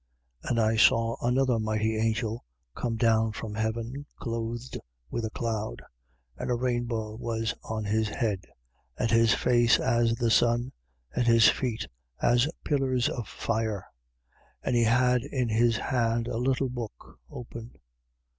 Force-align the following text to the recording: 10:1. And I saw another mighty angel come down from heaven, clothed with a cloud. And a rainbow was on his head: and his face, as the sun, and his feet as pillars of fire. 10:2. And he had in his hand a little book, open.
10:1. 0.45 0.49
And 0.49 0.59
I 0.59 0.75
saw 0.77 1.15
another 1.21 1.59
mighty 1.59 1.95
angel 1.95 2.43
come 2.75 2.95
down 2.95 3.33
from 3.33 3.53
heaven, 3.53 4.07
clothed 4.17 4.79
with 5.11 5.23
a 5.25 5.29
cloud. 5.29 5.83
And 6.37 6.49
a 6.49 6.55
rainbow 6.55 7.13
was 7.17 7.53
on 7.63 7.83
his 7.83 8.07
head: 8.09 8.47
and 8.97 9.11
his 9.11 9.35
face, 9.35 9.79
as 9.79 10.15
the 10.15 10.31
sun, 10.31 10.71
and 11.15 11.27
his 11.27 11.49
feet 11.49 11.87
as 12.19 12.49
pillars 12.63 13.09
of 13.09 13.27
fire. 13.27 13.85
10:2. 14.63 14.63
And 14.63 14.75
he 14.75 14.83
had 14.85 15.21
in 15.21 15.49
his 15.49 15.77
hand 15.77 16.27
a 16.27 16.37
little 16.37 16.69
book, 16.69 17.19
open. 17.29 17.75